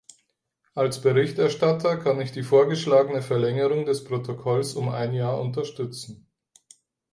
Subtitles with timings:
[0.73, 6.25] Als Berichterstatter kann ich die vorgeschlagene Verlängerung des Protokolls um ein Jahr unterstützen.